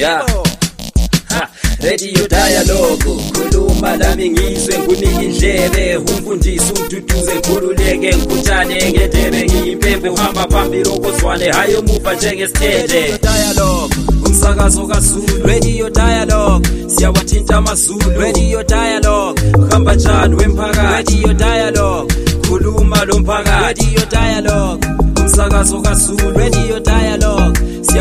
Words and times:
yeah 0.00 0.24
radio 1.82 2.26
dialogue 2.28 3.04
khuluma 3.32 3.96
lami 3.96 4.30
ngizwe 4.30 4.78
ngunike 4.78 5.24
indlebe 5.24 5.96
umfundisi 5.96 6.72
umduduze 6.72 7.32
ngikhululeke 7.34 7.96
ngikhuthane 8.16 8.92
ngedebe 8.92 9.44
ngiyimpembe 9.44 10.08
uhamba 10.08 10.46
phambili 10.48 10.88
okozwane 10.88 11.50
hayi 11.52 11.74
omuva 11.76 12.14
njengesithethe 12.14 13.18
dialogue 13.22 13.94
umsakazo 14.26 14.86
kaZulu. 14.86 15.46
Radio 15.46 15.90
dialogue 15.90 16.68
siyawathinta 16.86 17.56
amazulu. 17.56 18.20
Radio 18.20 18.62
dialogue 18.62 19.42
uhamba 19.58 19.94
njani 19.94 20.34
wemphakathi? 20.34 21.14
Radio 21.14 21.32
dialogue 21.32 22.14
khuluma 22.48 23.04
lo 23.04 23.18
mphakathi. 23.18 23.84
Radio 23.84 24.06
dialogue 24.10 24.86
umsakazo 25.20 25.80
kaZulu. 25.80 26.30
Radio 26.38 26.80
dialogue 26.80 27.39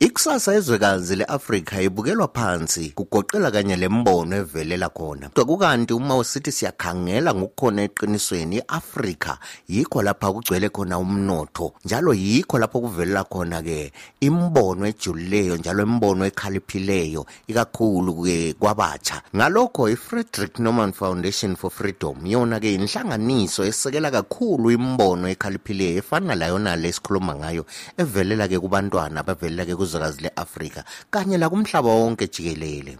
Ikusasa 0.00 0.54
ezwekazi 0.54 1.16
leAfrika 1.16 1.82
ibukelwa 1.82 2.28
phansi 2.28 2.90
kugoqela 2.90 3.50
kanye 3.50 3.76
lembono 3.76 4.36
evelela 4.36 4.88
khona. 4.88 5.28
Kukanti 5.28 5.92
uma 5.92 6.16
usithi 6.16 6.52
siyakhangela 6.52 7.34
ngokukhona 7.34 7.82
eqinisweni 7.82 8.56
iAfrika 8.56 9.38
yikho 9.68 10.02
lapha 10.02 10.32
kugcwele 10.32 10.68
khona 10.68 10.98
umnotho 10.98 11.72
njalo 11.84 12.14
yikho 12.14 12.58
lapho 12.58 12.80
kuvelela 12.80 13.24
khona 13.24 13.62
ke 13.62 13.92
imbono 14.20 14.86
ejulileyo 14.86 15.56
njalo 15.56 15.82
imbono 15.82 16.26
ekhaliphileyo 16.26 17.26
ikakhulu 17.48 18.22
ke 18.22 18.54
kwabatsha. 18.54 19.22
Ngalokho 19.36 19.88
iFrederick 19.88 20.58
Norman 20.60 20.92
Foundation 20.92 21.56
for 21.56 21.70
Freedom 21.70 22.26
yona 22.26 22.60
ke 22.60 22.74
inhlanganiso 22.74 23.64
esekela 23.64 24.10
kakhulu 24.10 24.70
imbono 24.70 25.28
ekhaliphileyo 25.28 25.98
efana 25.98 26.34
layona 26.34 26.76
lesikhuluma 26.76 27.34
ngayo 27.34 27.66
evelela 27.98 28.46
ke 28.48 28.60
kubantwana 28.60 29.20
abavelela 29.20 29.66
ke 29.66 29.87
kuzwekazi 29.88 30.22
leAfrika 30.22 30.84
kanye 31.10 31.38
la 31.38 31.48
kumhlaba 31.48 31.88
wonke 31.88 32.28
jikelele. 32.28 32.98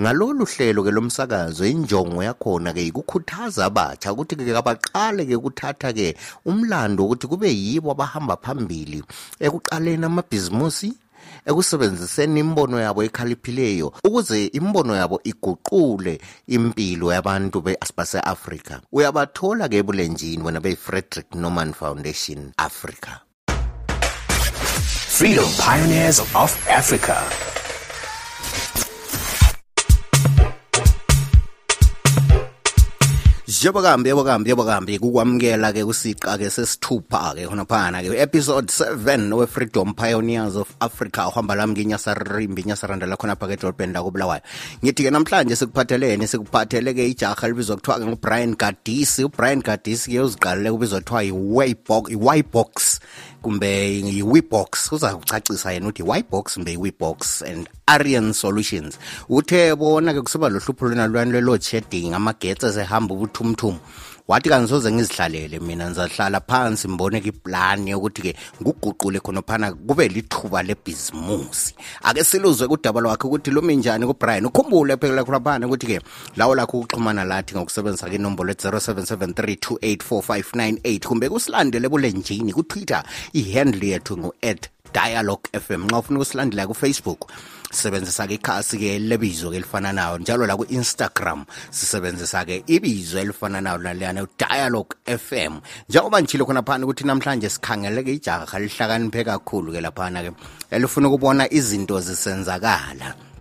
Ngalolu 0.00 0.44
hlelo 0.44 0.82
ke 0.82 0.90
lomsakazo 0.90 1.64
injongo 1.66 2.22
yakhona 2.22 2.72
ke 2.72 2.86
ikukhuthaza 2.86 3.66
abatsha 3.66 4.12
ukuthi 4.12 4.36
ke 4.36 4.56
abaqale 4.56 5.26
ke 5.26 5.38
kuthatha 5.38 5.92
ke 5.92 6.16
umlando 6.44 7.04
ukuthi 7.04 7.26
kube 7.26 7.48
yibo 7.48 7.92
abahamba 7.92 8.36
phambili 8.36 9.04
ekuqaleni 9.38 10.04
amabhizimusi 10.04 10.90
ekusebenziseni 11.46 12.40
imbono 12.40 12.80
yabo 12.80 13.04
ekhaliphileyo 13.04 13.92
ukuze 14.04 14.50
imbono 14.58 14.96
yabo 14.96 15.20
iguqule 15.24 16.18
impilo 16.48 17.12
yabantu 17.12 17.62
base-afrika. 17.62 18.80
Uyabathola 18.92 19.68
ke 19.68 19.76
ebulenjini 19.78 20.42
wena 20.42 20.60
beyi-frederick 20.60 21.34
norman 21.34 21.72
foundation 21.72 22.50
africa 22.58 23.22
Freedom 25.22 25.46
Pioneers 25.54 26.18
of 26.34 26.50
Africa. 26.66 27.14
kambi 33.70 34.08
yobakambi 34.10 34.50
yobakambi 34.50 34.98
kukwamukela-ke 34.98 35.86
kusiqa-ke 35.86 36.50
sesithupha-ke 36.50 37.46
khonaphana-ke 37.46 38.18
episode 38.18 38.66
7 38.66 39.30
we-freedom 39.30 39.94
pioneers 39.94 40.56
of 40.56 40.66
africa. 40.80 41.30
Uhamba 41.30 41.54
lami 41.54 41.72
nginyasarimbi 41.78 42.66
inyasarandala 42.66 43.14
khonapha-ke 43.14 43.54
edolobheni 43.54 43.94
lakobulawayo 43.94 44.42
ngithi-ke 44.82 45.10
namhlanje 45.14 45.54
sikuphatheleni 45.54 46.26
sikuphathele-ke 46.26 47.06
ijaha 47.14 47.46
libizwa 47.46 47.78
kuthiwa-ke 47.78 48.06
ngubrian 48.10 48.58
gadisi. 48.58 49.22
Ubrian 49.22 49.62
gadisi-ke 49.62 50.18
uziqalele 50.18 50.74
kubizwa 50.74 50.98
kuthiwa 51.00 51.22
i-wybox 52.10 52.98
kumbe 53.42 54.00
yi-webox 54.00 54.92
uza 54.92 55.16
kucacisa 55.16 55.72
yena 55.72 55.88
uthi 55.88 56.02
yiWebox 56.02 56.54
kumbe 56.54 56.70
yiWebox 56.72 57.42
and 57.42 57.68
Arian 57.86 58.32
Solutions. 58.32 58.98
Uthe 59.28 59.74
bona 59.76 60.14
ke 60.14 60.22
kusuba 60.22 60.48
lohlupho 60.48 60.86
lwena 60.86 61.06
lwani 61.06 61.32
lwe-load 61.32 61.60
shedding 61.62 62.14
amagetsi 62.14 62.66
esehamba 62.66 63.14
ubuthumthum 63.14 63.78
wathi 64.28 64.48
kangisoze 64.48 64.92
ngizihlalele 64.92 65.60
mina 65.60 65.90
ngizahlala 65.90 66.40
phansi 66.40 66.88
mboneke 66.88 67.28
iplani 67.28 67.90
yokuthi-ke 67.90 68.36
nguguqule 68.62 69.20
khonophana 69.20 69.72
kube 69.72 70.08
lithuba 70.08 70.62
lebhizimusi. 70.62 71.74
Ake 72.02 72.24
siluzwe 72.24 72.68
kudaba 72.68 73.00
lwakhe 73.00 73.26
ukuthi 73.26 73.50
lumi 73.50 73.76
njani 73.76 74.06
kubrian. 74.06 74.46
Ukhumbule 74.46 74.96
phekela 74.96 75.24
khonophana 75.24 75.66
ukuthi-ke 75.66 76.00
lawo 76.36 76.54
lakho 76.54 76.78
ukuxhumana 76.78 77.24
lathi 77.24 77.54
ngokusebenzisa-ke 77.54 78.14
inombolo 78.14 78.52
et-077 78.52 79.32
284 79.32 81.06
kumbe 81.06 81.28
kusilandele 81.28 81.88
bulenjini 81.88 82.52
kutwitter 82.52 83.02
ihandle 83.32 83.88
yethu 83.88 84.18
ngu-at 84.18 84.68
dialogue 84.92 85.48
fm 85.60 85.84
nxa 85.84 85.98
ufuna 85.98 86.18
ukusilandela 86.18 86.66
kufacebook 86.66 87.30
sisebenzisa-ke 87.72 88.34
ikhasi-ke 88.34 88.98
lebizo-ke 89.10 89.56
elifananayo 89.56 90.18
njalo 90.18 90.46
la 90.46 90.56
ku-instagram 90.56 91.44
sisebenzisa-ke 91.70 92.64
ibizo 92.66 93.18
elifananayo 93.18 93.78
naleyana 93.78 94.26
dialogue 94.38 94.92
fm 95.06 95.60
njengoba 95.88 96.20
njilo 96.20 96.44
khona 96.46 96.62
phana 96.62 96.84
ukuthi 96.84 97.04
namhlanje 97.04 97.48
sikhangeleke 97.48 98.12
ijaha 98.14 98.58
lihlakaniphe 98.58 99.24
kakhulu-ke 99.24 99.80
laphana-ke 99.80 100.30
elifuna 100.70 101.08
ukubona 101.08 101.44
izinto 101.52 102.00
zisenzakala 102.00 103.31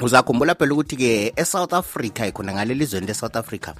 uzakhumbula 0.00 0.54
phela 0.54 0.72
ukuthi-ke 0.74 1.32
e-south 1.36 1.72
africa 1.72 2.28
ikhona 2.28 2.52
ngaleli 2.52 2.84
zweni 2.84 3.06
le-south 3.06 3.36
africa 3.36 3.74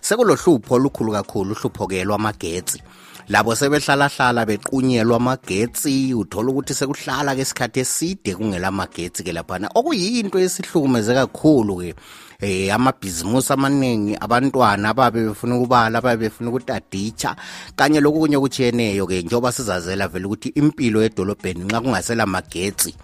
sekulohlupho 0.00 0.74
olukhulu 0.74 1.12
kakhulu 1.12 1.52
uhlupho-ke 1.54 2.04
lwamagetsi 2.04 2.82
labo 3.30 3.54
sebehlalahlala 3.54 4.46
bequnyelwa 4.46 5.16
amagetsi 5.16 6.14
uthola 6.14 6.50
ukuthi 6.50 6.74
sekuhlala 6.74 7.34
ke 7.38 7.46
isikhathi 7.46 7.80
eside 7.80 8.34
kungelamagetsi 8.34 9.22
ke 9.22 9.32
laphana. 9.32 9.70
Okuyinto 9.74 10.38
esihlukumeze 10.38 11.14
kakhulu 11.14 11.76
ke 11.78 11.94
eh 12.42 12.74
amabhizimusi 12.74 13.52
amaningi 13.52 14.16
abantwana 14.18 14.90
ababe 14.90 15.30
befuna 15.30 15.56
ukubala 15.56 15.98
ababe 15.98 16.26
befuna 16.26 16.50
ukutaditsha 16.50 17.36
kanye 17.76 18.00
lokunye 18.00 18.36
okutshiyeneyo 18.36 19.06
ke 19.06 19.22
njengoba 19.22 19.52
sizazela 19.52 20.08
vele 20.08 20.26
ukuthi 20.26 20.48
impilo 20.58 21.02
edolobheni 21.02 21.64
nxa 21.64 21.80
kungasela 21.80 22.26
magetsi 22.26 22.94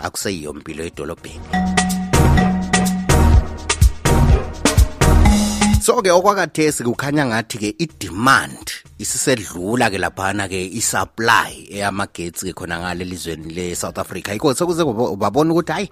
akuseyiyo 0.00 0.54
impilo 0.54 0.84
edolobheni. 0.84 1.83
So 5.84 6.00
ke 6.00 6.08
okwakathesi 6.08 6.80
kukhanya 6.80 7.28
ngathi 7.28 7.56
ke 7.60 7.68
i-demand 7.76 8.72
isisedlula 8.96 9.92
ke 9.92 10.00
laphana 10.00 10.48
ke 10.48 10.56
i-supply 10.80 11.68
eyamagetsi 11.68 12.48
ke 12.48 12.52
khona 12.56 12.80
ngale 12.80 13.04
lizweni 13.04 13.52
le-south 13.52 14.00
africa. 14.00 14.32
Yikho 14.32 14.56
sekuze 14.56 14.80
babona 15.20 15.52
ukuthi 15.52 15.72
hayi 15.72 15.90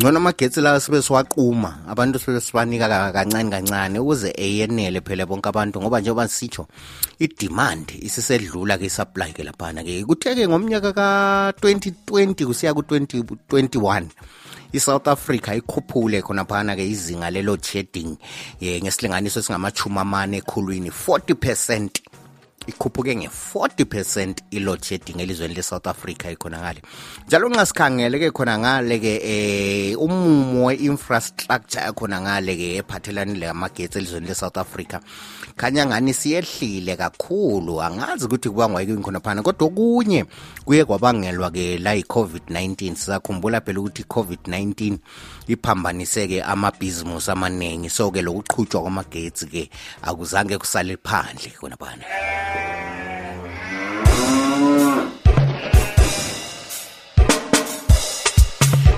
ngcono 0.00 0.16
amagetsi 0.16 0.64
lawa 0.64 0.80
sibe 0.80 1.02
siwaquma 1.04 1.84
abantu 1.84 2.16
sibe 2.18 2.40
sibanika 2.40 2.88
kancane 3.12 3.50
kancane 3.52 4.00
ukuze 4.00 4.32
eyenele 4.32 5.04
phela 5.04 5.28
bonke 5.28 5.48
abantu 5.52 5.84
ngoba 5.84 6.00
njengoba 6.00 6.28
sitsho 6.28 6.64
i-demand 7.20 7.92
isisedlula 8.00 8.80
ke 8.80 8.88
i-supply 8.88 9.36
ke 9.36 9.44
laphana 9.44 9.84
ke 9.84 10.00
kuthe-ke 10.00 10.48
ngomnyaka 10.48 10.96
ka-2020 10.96 12.40
kusiya 12.48 12.72
ku-2021 12.72 14.08
i-south 14.76 15.08
africa 15.08 15.48
ikhuphule 15.56 16.22
khonaphana 16.22 16.76
ke 16.76 16.84
izinga 16.94 17.30
lelo 17.30 17.56
chedding 17.56 17.96
shedding 17.96 18.18
eh, 18.60 18.82
ngesilinganiso 18.82 19.40
esingamachumi 19.40 19.98
amane 19.98 20.36
ekhulwini 20.36 20.90
40 20.90 21.34
percent 21.34 22.02
ikhuphuke 22.66 23.16
nge-40 23.16 23.84
percent 23.84 24.42
i-load 24.50 24.82
shedding 24.82 25.20
elizweni 25.20 25.54
le-south 25.54 25.86
africa 25.86 26.24
ikhona 26.32 26.58
ngale 26.58 26.82
njalo 27.26 27.48
nxa 27.48 27.66
sikhangele-ke 27.66 28.30
khona 28.30 28.58
ngale-ke 28.58 29.20
eh 29.24 30.00
umumo 30.00 30.66
we-infrastructure 30.66 31.84
yakhona 31.84 32.20
ngale-ke 32.20 32.76
ephathelane 32.76 33.38
lamagetsi 33.38 33.98
elizweni 33.98 34.26
le-south 34.26 34.58
africa. 34.58 35.00
Khanya 35.56 35.86
ngani 35.86 36.14
siyehlile 36.14 36.96
kakhulu 36.96 37.82
angazi 37.82 38.24
ukuthi 38.24 38.48
kubangwa 38.48 38.80
yikini 38.80 39.02
khona 39.02 39.20
phana 39.20 39.42
kodwa 39.42 39.68
okunye 39.68 40.24
kuye 40.64 40.84
kwabangelwa-ke 40.84 41.78
la 41.78 41.94
yi-covid-19 41.94 42.94
sisakhumbula 42.94 43.60
phela 43.60 43.80
ukuthi 43.80 44.02
i-covid-19 44.02 44.98
iphambanise-ke 45.46 46.42
amabhizimusi 46.42 47.30
amaningi. 47.30 47.90
So-ke 47.90 48.22
lokuqhutshwa 48.22 48.82
kwamagetsi-ke 48.82 49.70
akuzange 50.02 50.58
kusale 50.58 50.96
phandle 50.96 51.50
khona 51.58 51.76
phana 51.76 52.04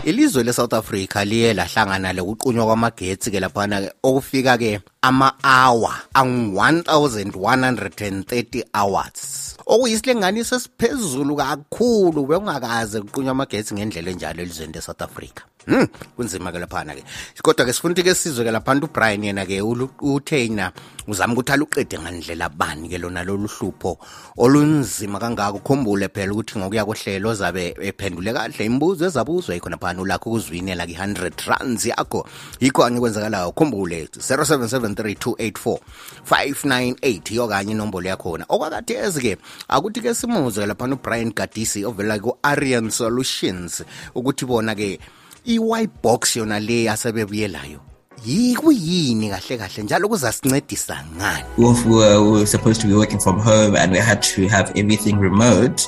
ilizwe 0.09 0.43
le-south 0.43 0.75
africa 0.75 1.25
liye 1.25 1.55
lahlangana 1.55 2.13
lokuqunywa 2.13 2.67
kwamagetsi 2.67 3.31
ke 3.31 3.41
laphana 3.41 3.81
ke 3.81 3.93
okufika 4.03 4.59
ke 4.59 4.81
ama-hour 5.03 5.95
angu-1130 6.15 8.65
hours. 8.75 9.48
okuyisilinganiso 9.69 10.57
esiphezulu 10.57 11.37
kakhulu 11.37 12.27
bekungakaze 12.29 13.01
kuqunywa 13.05 13.33
amagetsi 13.37 13.75
ngendlela 13.75 14.11
enjalo 14.11 14.41
elizweni 14.43 14.73
le-south 14.73 15.03
africa. 15.03 15.43
Hmm, 15.69 15.85
kunzima-ke 16.17 16.59
laphana-ke 16.65 17.05
kodwa-ke 17.45 17.73
sifuna-ke 17.77 18.15
sizwe-ke 18.17 18.49
laphana 18.49 18.89
ubrian 18.89 19.25
yena-ke 19.25 19.61
uthe 19.61 20.49
na 20.49 20.73
uzama 21.07 21.35
ukuthi 21.35 21.53
aluqede 21.53 21.99
ngandlela 21.99 22.49
bani-ke 22.49 22.99
lona 22.99 23.25
lolu 23.25 23.49
hlupho 23.49 23.99
olunzima 24.39 25.19
kangako? 25.21 25.59
Ukhumbule 25.61 26.09
phela 26.09 26.33
ukuthi 26.33 26.59
ngokuya 26.59 26.85
kohlelo 26.85 27.29
ozabe 27.29 27.77
ephendule 27.83 28.33
kahle 28.33 28.65
imibuzo 28.65 29.07
ezabuzwa 29.07 29.55
yikhona 29.55 29.77
phana 29.77 30.01
ulakho 30.01 30.31
ukuzwinela 30.31 30.87
ke-100 30.87 31.37
runs 31.49 31.87
yakho. 31.87 32.27
Yikho 32.61 32.85
angekwenzakalayo 32.85 33.49
ukhumbule 33.49 34.05
0773 34.05 35.15
284 35.15 35.79
598 36.25 37.33
iyo 37.33 37.49
kanye 37.49 37.73
inombolo 37.73 38.09
yakhona. 38.09 38.45
Okwakadezi-ke 38.49 39.37
akuthi 39.69 40.01
ke 40.01 40.15
simuze 40.15 40.67
lapha 40.67 40.87
uBrian 40.87 41.35
Gadisi 41.35 41.85
ovela 41.85 42.19
ku 42.23 42.39
Arian 42.43 42.91
Solutions 42.91 43.83
ukuthi 44.15 44.47
bona 44.47 44.75
ke 44.75 44.99
i-y-box 45.47 46.37
yona 46.37 46.61
le 46.61 46.85
yasebebuyelayo 46.85 47.81
yikuyini 48.27 49.31
kahle 49.31 49.59
kahle 49.59 49.83
njalo 49.83 50.09
kuzasincedisa 50.09 51.05
ngani? 51.17 51.45
We 51.57 52.31
were 52.31 52.47
supposed 52.47 52.81
to 52.81 52.87
be 52.87 52.95
working 52.95 53.21
from 53.21 53.39
home 53.39 53.77
and 53.77 53.93
we 53.93 53.99
had 53.99 54.23
to 54.35 54.49
have 54.49 54.73
everything 54.77 55.19
remote. 55.19 55.87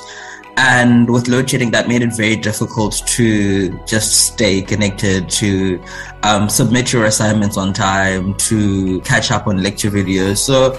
And 0.57 1.09
with 1.09 1.27
load 1.27 1.49
shedding 1.49 1.71
that 1.71 1.87
made 1.87 2.01
it 2.01 2.13
very 2.13 2.35
difficult 2.35 3.01
to 3.07 3.69
just 3.85 4.33
stay 4.33 4.61
connected 4.61 5.29
to 5.29 5.81
um, 6.23 6.49
submit 6.49 6.91
your 6.91 7.05
assignments 7.05 7.57
on 7.57 7.73
time 7.73 8.35
to 8.35 8.99
catch 9.01 9.31
up 9.31 9.47
on 9.47 9.63
lecture 9.63 9.89
videos. 9.89 10.37
So 10.37 10.77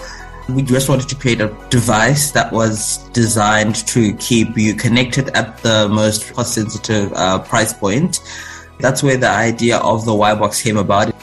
we 0.48 0.62
just 0.62 0.88
wanted 0.88 1.08
to 1.08 1.14
create 1.14 1.40
a 1.40 1.56
device 1.70 2.32
that 2.32 2.52
was 2.52 2.98
designed 3.10 3.76
to 3.86 4.14
keep 4.14 4.56
you 4.56 4.74
connected 4.74 5.28
at 5.36 5.58
the 5.58 5.88
most 5.88 6.32
cost 6.34 6.54
sensitive 6.54 7.12
uh, 7.14 7.38
price 7.38 7.72
point 7.72 8.20
that's 8.82 9.00
where 9.00 9.16
the 9.16 9.28
idea 9.28 9.78
of 9.78 10.04
the 10.04 10.12
Y 10.12 10.34
box 10.34 10.60
came 10.60 10.76
about. 10.76 11.14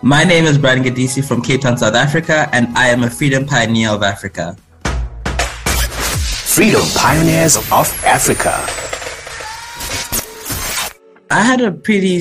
My 0.00 0.24
name 0.24 0.46
is 0.46 0.56
Brian 0.56 0.82
Gadisi 0.82 1.22
from 1.22 1.42
Cape 1.42 1.60
Town, 1.60 1.76
South 1.76 1.94
Africa, 1.94 2.48
and 2.52 2.66
I 2.76 2.88
am 2.88 3.02
a 3.02 3.10
freedom 3.10 3.44
pioneer 3.44 3.90
of 3.90 4.02
Africa. 4.02 4.56
Freedom 6.56 6.80
Pioneers 6.96 7.56
of 7.56 8.04
Africa. 8.04 8.54
I 11.30 11.42
had 11.42 11.60
a 11.60 11.72
pretty 11.72 12.18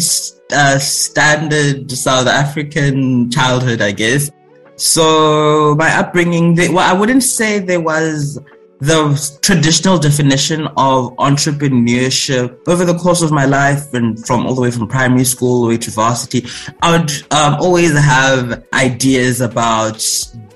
uh, 0.51 0.79
standard 0.79 1.89
South 1.91 2.27
African 2.27 3.31
childhood, 3.31 3.81
I 3.81 3.91
guess. 3.91 4.31
So 4.75 5.75
my 5.77 5.89
upbringing, 5.95 6.55
well, 6.73 6.79
I 6.79 6.97
wouldn't 6.97 7.23
say 7.23 7.59
there 7.59 7.81
was 7.81 8.39
the 8.79 9.37
traditional 9.41 9.97
definition 9.97 10.67
of 10.75 11.15
entrepreneurship 11.15 12.59
over 12.67 12.83
the 12.83 12.95
course 12.95 13.21
of 13.21 13.31
my 13.31 13.45
life 13.45 13.93
and 13.93 14.19
from 14.25 14.45
all 14.45 14.53
the 14.53 14.61
way 14.61 14.71
from 14.71 14.87
primary 14.89 15.23
school 15.23 15.53
all 15.53 15.61
the 15.61 15.67
way 15.69 15.77
to 15.77 15.91
varsity, 15.91 16.45
I 16.81 16.97
would 16.97 17.11
um, 17.31 17.55
always 17.61 17.97
have 17.97 18.65
ideas 18.73 19.39
about 19.39 20.05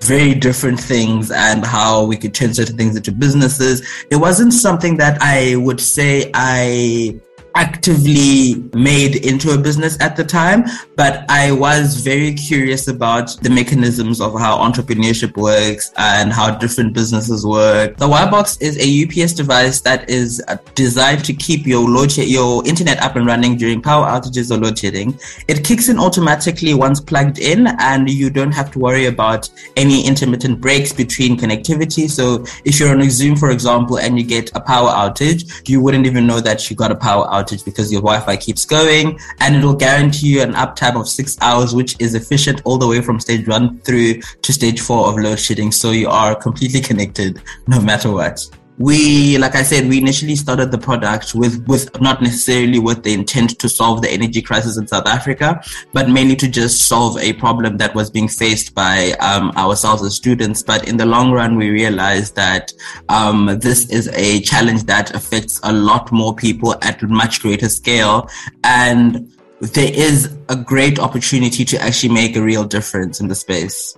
very 0.01 0.33
different 0.33 0.79
things 0.79 1.31
and 1.31 1.65
how 1.65 2.03
we 2.03 2.17
could 2.17 2.33
turn 2.33 2.53
certain 2.53 2.75
things 2.75 2.97
into 2.97 3.13
businesses. 3.13 3.81
It 4.11 4.17
wasn't 4.17 4.53
something 4.53 4.97
that 4.97 5.19
I 5.21 5.55
would 5.55 5.79
say 5.79 6.29
I 6.33 7.19
actively 7.57 8.63
made 8.75 9.15
into 9.25 9.51
a 9.51 9.57
business 9.57 9.97
at 9.99 10.15
the 10.15 10.23
time, 10.23 10.63
but 10.95 11.25
I 11.27 11.51
was 11.51 11.95
very 12.01 12.33
curious 12.35 12.87
about 12.87 13.35
the 13.41 13.49
mechanisms 13.49 14.21
of 14.21 14.39
how 14.39 14.57
entrepreneurship 14.59 15.35
works 15.35 15.91
and 15.97 16.31
how 16.31 16.55
different 16.55 16.93
businesses 16.93 17.47
work. 17.47 17.97
The 17.97 18.07
Y-Box 18.07 18.57
is 18.61 18.77
a 18.77 18.87
UPS 19.03 19.33
device 19.33 19.81
that 19.81 20.07
is 20.07 20.39
designed 20.75 21.25
to 21.25 21.33
keep 21.33 21.65
your 21.65 21.89
load 21.89 22.15
your 22.17 22.65
internet 22.67 23.01
up 23.01 23.15
and 23.15 23.25
running 23.25 23.57
during 23.57 23.81
power 23.81 24.05
outages 24.05 24.51
or 24.51 24.57
load 24.57 24.77
shedding. 24.77 25.19
It 25.47 25.65
kicks 25.65 25.89
in 25.89 25.97
automatically 25.97 26.75
once 26.75 27.01
plugged 27.01 27.39
in 27.39 27.67
and 27.79 28.07
you 28.07 28.29
don't 28.29 28.53
have 28.53 28.71
to 28.73 28.79
worry 28.79 29.07
about 29.07 29.49
any 29.75 30.05
intermittent 30.05 30.61
breaks 30.61 30.93
between 30.93 31.37
connectivity. 31.37 32.07
So 32.09 32.45
if 32.65 32.79
you're 32.79 32.91
on 32.91 33.01
a 33.01 33.09
Zoom, 33.09 33.35
for 33.35 33.49
example, 33.49 33.97
and 33.97 34.19
you 34.19 34.25
get 34.25 34.51
a 34.55 34.61
power 34.61 34.91
outage, 34.91 35.67
you 35.67 35.81
wouldn't 35.81 36.05
even 36.05 36.27
know 36.27 36.39
that 36.39 36.69
you 36.69 36.75
got 36.75 36.91
a 36.91 36.95
power 36.95 37.25
outage 37.27 37.46
outage 37.47 37.63
because 37.63 37.91
your 37.91 38.01
Wi-Fi 38.01 38.37
keeps 38.37 38.65
going 38.65 39.19
and 39.39 39.55
it'll 39.55 39.75
guarantee 39.75 40.27
you 40.27 40.41
an 40.41 40.53
uptime 40.53 40.99
of 40.99 41.07
six 41.07 41.37
hours, 41.41 41.73
which 41.73 41.95
is 41.99 42.15
efficient 42.15 42.61
all 42.65 42.77
the 42.77 42.87
way 42.87 43.01
from 43.01 43.19
stage 43.19 43.47
one 43.47 43.79
through 43.79 44.21
to 44.21 44.53
stage 44.53 44.79
four 44.79 45.09
of 45.09 45.17
load 45.17 45.39
shedding. 45.39 45.71
So 45.71 45.91
you 45.91 46.09
are 46.09 46.35
completely 46.35 46.81
connected 46.81 47.41
no 47.67 47.81
matter 47.81 48.11
what 48.11 48.47
we 48.77 49.37
like 49.37 49.55
i 49.55 49.63
said 49.63 49.87
we 49.87 49.97
initially 49.97 50.35
started 50.35 50.71
the 50.71 50.77
product 50.77 51.33
with 51.33 51.65
with 51.67 51.99
not 51.99 52.21
necessarily 52.21 52.79
with 52.79 53.03
the 53.03 53.13
intent 53.13 53.57
to 53.59 53.67
solve 53.67 54.01
the 54.01 54.09
energy 54.09 54.41
crisis 54.41 54.77
in 54.77 54.87
south 54.87 55.07
africa 55.07 55.61
but 55.93 56.09
mainly 56.09 56.35
to 56.35 56.47
just 56.47 56.87
solve 56.87 57.17
a 57.17 57.33
problem 57.33 57.77
that 57.77 57.93
was 57.95 58.09
being 58.09 58.27
faced 58.27 58.73
by 58.73 59.11
um, 59.19 59.51
ourselves 59.51 60.03
as 60.03 60.15
students. 60.15 60.63
But 60.63 60.87
in 60.87 60.97
the 60.97 61.05
long 61.05 61.31
run 61.31 61.55
we 61.55 61.69
realized 61.69 62.35
that 62.35 62.73
um, 63.09 63.57
this 63.59 63.89
is 63.89 64.07
a 64.09 64.41
challenge 64.41 64.83
that 64.83 65.13
affects 65.15 65.59
a 65.63 65.73
lot 65.73 66.11
more 66.11 66.35
people 66.35 66.75
at 66.81 67.01
much 67.03 67.41
greater 67.41 67.69
scale. 67.69 68.29
And 68.63 69.31
there 69.59 69.91
is 69.91 70.35
a 70.49 70.55
great 70.55 70.99
opportunity 70.99 71.65
to 71.65 71.81
actually 71.81 72.13
make 72.13 72.35
a 72.35 72.41
real 72.41 72.63
difference 72.63 73.19
in 73.19 73.27
the 73.27 73.35
space 73.35 73.97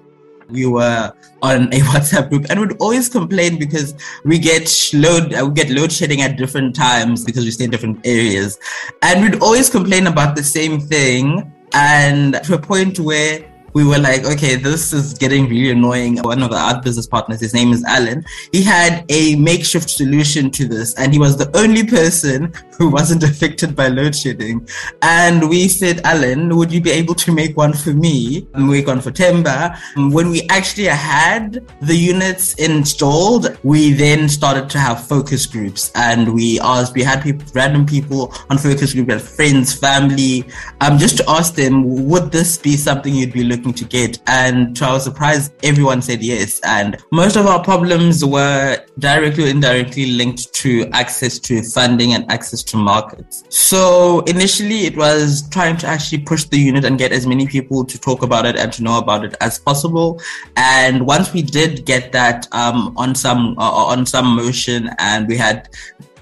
we 0.49 0.65
were 0.65 1.13
on 1.41 1.63
a 1.73 1.79
WhatsApp 1.91 2.29
group 2.29 2.45
and 2.49 2.59
would 2.59 2.77
always 2.79 3.09
complain 3.09 3.57
because 3.59 3.95
we 4.25 4.39
get 4.39 4.69
load 4.93 5.33
uh, 5.33 5.45
we 5.45 5.53
get 5.53 5.69
load 5.69 5.91
shedding 5.91 6.21
at 6.21 6.37
different 6.37 6.75
times 6.75 7.23
because 7.23 7.45
we 7.45 7.51
stay 7.51 7.65
in 7.65 7.71
different 7.71 8.05
areas, 8.05 8.59
and 9.01 9.23
we'd 9.23 9.41
always 9.41 9.69
complain 9.69 10.07
about 10.07 10.35
the 10.35 10.43
same 10.43 10.79
thing. 10.79 11.51
And 11.73 12.33
to 12.45 12.55
a 12.55 12.57
point 12.59 12.99
where 12.99 13.45
we 13.73 13.85
were 13.85 13.99
like, 13.99 14.25
okay, 14.25 14.55
this 14.55 14.93
is 14.93 15.13
getting 15.13 15.47
really 15.47 15.71
annoying. 15.71 16.17
One 16.17 16.41
of 16.41 16.51
our 16.51 16.81
business 16.81 17.07
partners, 17.07 17.39
his 17.39 17.53
name 17.53 17.71
is 17.71 17.83
Alan, 17.83 18.25
he 18.51 18.63
had 18.63 19.05
a 19.09 19.35
makeshift 19.35 19.89
solution 19.89 20.49
to 20.51 20.67
this, 20.67 20.95
and 20.95 21.13
he 21.13 21.19
was 21.19 21.37
the 21.37 21.55
only 21.57 21.85
person 21.85 22.53
who 22.79 22.89
wasn't 22.97 23.23
affected 23.23 23.75
by 23.75 23.87
load 23.87 24.15
shedding. 24.15 24.67
And 25.03 25.47
we 25.49 25.67
said, 25.67 26.01
Alan, 26.03 26.55
would 26.55 26.71
you 26.71 26.81
be 26.81 26.91
able 26.91 27.13
to 27.15 27.31
make 27.31 27.55
one 27.55 27.73
for 27.73 27.93
me? 27.93 28.47
And 28.55 28.67
make 28.67 28.87
one 28.87 29.01
for 29.01 29.11
Temba. 29.11 29.77
When 30.11 30.31
we 30.31 30.47
actually 30.49 30.85
had 30.85 31.63
the 31.81 31.95
units 31.95 32.55
installed, 32.55 33.57
we 33.63 33.93
then 33.93 34.27
started 34.27 34.69
to 34.71 34.79
have 34.79 35.05
focus 35.07 35.45
groups, 35.45 35.91
and 35.95 36.33
we 36.33 36.59
asked, 36.61 36.95
we 36.95 37.03
had 37.03 37.21
people, 37.21 37.45
random 37.53 37.85
people 37.85 38.33
on 38.49 38.57
focus 38.57 38.93
groups, 38.93 39.35
friends, 39.35 39.77
family, 39.77 40.45
um, 40.81 40.97
just 40.97 41.17
to 41.17 41.29
ask 41.29 41.53
them, 41.55 42.07
would 42.07 42.31
this 42.31 42.57
be 42.57 42.77
something 42.77 43.13
you'd 43.13 43.33
be 43.33 43.43
looking 43.43 43.73
to 43.73 43.85
get. 43.85 44.19
And 44.27 44.75
to 44.77 44.85
our 44.85 44.99
surprise, 44.99 45.51
everyone 45.63 46.01
said 46.01 46.21
yes. 46.23 46.59
And 46.63 46.97
most 47.11 47.35
of 47.35 47.45
our 47.45 47.63
problems 47.63 48.23
were 48.23 48.83
directly 48.99 49.45
or 49.45 49.47
indirectly 49.47 50.05
linked 50.11 50.53
to 50.53 50.85
access 50.91 51.39
to 51.39 51.61
funding 51.63 52.13
and 52.13 52.29
access 52.31 52.63
to 52.63 52.77
markets. 52.77 53.43
So 53.49 54.21
initially, 54.21 54.85
it 54.85 54.97
was 54.97 55.47
trying 55.49 55.77
to 55.77 55.87
actually 55.87 56.19
push 56.19 56.43
the 56.45 56.57
unit 56.57 56.85
and 56.85 56.97
get 56.97 57.11
as 57.11 57.25
many 57.25 57.47
people 57.47 57.85
to 57.85 57.99
talk 57.99 58.23
about 58.23 58.45
it 58.45 58.55
and 58.55 58.71
to 58.73 58.83
know 58.83 58.97
about 58.97 59.25
it 59.25 59.35
as 59.41 59.59
possible. 59.59 60.21
And 60.55 61.05
once 61.05 61.33
we 61.33 61.41
did 61.41 61.85
get 61.85 62.11
that 62.11 62.47
um, 62.51 62.93
on 62.97 63.15
some 63.15 63.57
uh, 63.57 63.71
on 63.71 64.05
some 64.05 64.35
motion, 64.35 64.89
and 64.99 65.27
we 65.27 65.37
had 65.37 65.69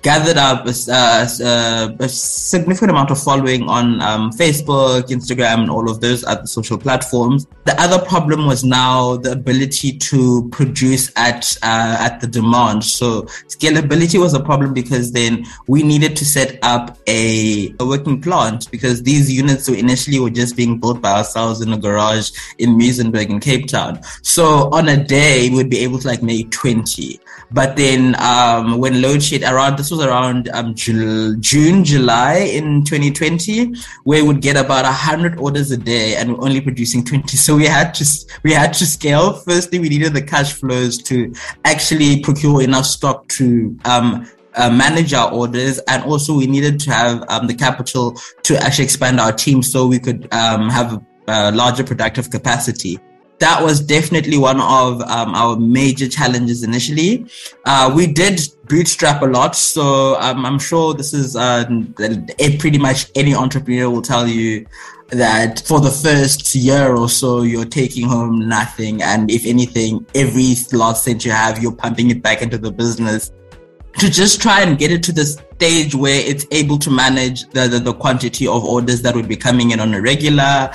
gathered 0.01 0.37
up 0.37 0.65
a, 0.65 0.73
uh, 0.91 1.95
a, 1.99 2.09
significant 2.09 2.91
amount 2.91 3.11
of 3.11 3.21
following 3.21 3.63
on 3.63 4.01
um, 4.01 4.31
Facebook, 4.31 5.03
Instagram, 5.09 5.61
and 5.61 5.69
all 5.69 5.89
of 5.89 6.01
those 6.01 6.23
other 6.23 6.45
social 6.47 6.77
platforms. 6.77 7.47
The 7.65 7.79
other 7.81 8.03
problem 8.05 8.45
was 8.45 8.63
now 8.63 9.17
the 9.17 9.31
ability 9.31 9.97
to 9.97 10.47
produce 10.49 11.11
at 11.15 11.57
uh, 11.63 11.97
at 11.99 12.21
the 12.21 12.27
demand. 12.27 12.83
So 12.83 13.23
scalability 13.47 14.19
was 14.19 14.33
a 14.33 14.39
problem 14.39 14.73
because 14.73 15.11
then 15.11 15.45
we 15.67 15.83
needed 15.83 16.15
to 16.17 16.25
set 16.25 16.59
up 16.63 16.97
a, 17.07 17.73
a 17.79 17.85
working 17.85 18.21
plant 18.21 18.69
because 18.71 19.03
these 19.03 19.31
units 19.31 19.69
were 19.69 19.75
initially 19.75 20.19
were 20.19 20.29
just 20.29 20.55
being 20.55 20.79
built 20.79 21.01
by 21.01 21.17
ourselves 21.17 21.61
in 21.61 21.73
a 21.73 21.77
garage 21.77 22.31
in 22.57 22.77
Muizenberg 22.77 23.29
in 23.29 23.39
Cape 23.39 23.67
Town. 23.67 23.99
So 24.21 24.69
on 24.71 24.87
a 24.87 25.03
day, 25.03 25.49
we'd 25.49 25.69
be 25.69 25.79
able 25.79 25.99
to 25.99 26.07
like 26.07 26.23
make 26.23 26.51
20. 26.51 27.19
But 27.51 27.77
then 27.77 28.15
um, 28.21 28.77
when 28.77 29.01
load 29.01 29.23
shed 29.23 29.43
around, 29.43 29.77
this 29.87 29.97
was 29.97 30.05
around 30.05 30.49
um, 30.49 30.75
June, 30.75 31.83
July 31.85 32.35
in 32.39 32.83
2020, 32.83 33.73
where 34.03 34.21
we 34.21 34.27
would 34.27 34.41
get 34.41 34.57
about 34.57 34.83
100 34.83 35.39
orders 35.39 35.71
a 35.71 35.77
day 35.77 36.17
and 36.17 36.33
we're 36.33 36.43
only 36.43 36.59
producing 36.59 37.05
20. 37.05 37.37
So 37.37 37.55
we 37.55 37.65
had 37.65 37.93
to, 37.93 38.05
we 38.43 38.51
had 38.51 38.73
to 38.73 38.85
scale. 38.85 39.31
Firstly, 39.31 39.79
we 39.79 39.87
needed 39.87 40.13
the 40.13 40.21
cash 40.21 40.51
flows 40.51 40.97
to 41.03 41.33
actually 41.63 42.19
procure 42.19 42.61
enough 42.61 42.85
stock 42.85 43.29
to 43.29 43.77
um, 43.85 44.29
uh, 44.55 44.69
manage 44.69 45.13
our 45.13 45.31
orders, 45.31 45.79
and 45.87 46.03
also 46.03 46.35
we 46.35 46.47
needed 46.47 46.81
to 46.81 46.91
have 46.91 47.23
um, 47.29 47.47
the 47.47 47.53
capital 47.53 48.19
to 48.43 48.57
actually 48.57 48.83
expand 48.83 49.21
our 49.21 49.31
team 49.31 49.63
so 49.63 49.87
we 49.87 49.99
could 49.99 50.27
um, 50.33 50.69
have 50.69 51.01
a 51.27 51.51
larger 51.53 51.83
productive 51.83 52.29
capacity. 52.29 52.99
That 53.39 53.63
was 53.63 53.79
definitely 53.79 54.37
one 54.37 54.59
of 54.59 55.01
um, 55.01 55.35
our 55.35 55.55
major 55.55 56.07
challenges 56.07 56.63
initially. 56.63 57.25
Uh, 57.65 57.91
we 57.95 58.07
did 58.07 58.41
bootstrap 58.65 59.21
a 59.21 59.25
lot, 59.25 59.55
so 59.55 60.15
um, 60.19 60.45
I'm 60.45 60.59
sure 60.59 60.93
this 60.93 61.13
is 61.13 61.35
uh, 61.35 61.65
pretty 62.59 62.77
much 62.77 63.11
any 63.15 63.35
entrepreneur 63.35 63.89
will 63.89 64.01
tell 64.01 64.27
you 64.27 64.65
that 65.09 65.63
for 65.65 65.79
the 65.79 65.91
first 65.91 66.53
year 66.53 66.95
or 66.95 67.07
so 67.07 67.43
you're 67.43 67.65
taking 67.65 68.07
home 68.07 68.47
nothing, 68.47 69.01
and 69.01 69.29
if 69.31 69.45
anything, 69.45 70.05
every 70.15 70.55
last 70.73 71.03
cent 71.03 71.23
you 71.23 71.31
have, 71.31 71.61
you're 71.61 71.75
pumping 71.75 72.09
it 72.09 72.21
back 72.21 72.41
into 72.41 72.57
the 72.57 72.71
business 72.71 73.31
to 73.99 74.11
just 74.11 74.41
try 74.41 74.61
and 74.61 74.77
get 74.77 74.91
it 74.91 75.01
to 75.03 75.11
the 75.11 75.25
stage 75.25 75.95
where 75.95 76.19
it's 76.19 76.45
able 76.51 76.77
to 76.77 76.91
manage 76.91 77.49
the, 77.49 77.67
the, 77.67 77.79
the, 77.79 77.93
quantity 77.93 78.45
of 78.45 78.63
orders 78.63 79.01
that 79.01 79.15
would 79.15 79.27
be 79.27 79.35
coming 79.35 79.71
in 79.71 79.79
on 79.79 79.91
a 79.93 79.99
regular, 79.99 80.71